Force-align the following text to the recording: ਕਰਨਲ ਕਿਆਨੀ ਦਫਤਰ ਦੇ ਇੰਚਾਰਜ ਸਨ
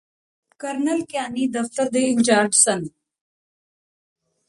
ਕਰਨਲ 0.59 1.03
ਕਿਆਨੀ 1.05 1.47
ਦਫਤਰ 1.47 1.89
ਦੇ 1.89 2.03
ਇੰਚਾਰਜ 2.03 2.53
ਸਨ 2.53 2.83